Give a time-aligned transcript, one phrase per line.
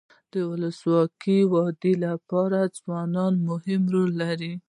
[0.31, 4.53] د ولسواکۍ د ودي لپاره ځوانان مهم رول لري.